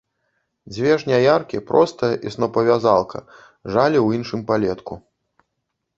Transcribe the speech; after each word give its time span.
Дзве 0.73 0.91
жняяркі, 1.03 1.57
простая 1.69 2.09
і 2.29 2.35
снопавязалка, 2.37 3.21
жалі 3.79 3.97
ў 4.05 4.21
іншым 4.21 4.41
палетку. 4.49 4.93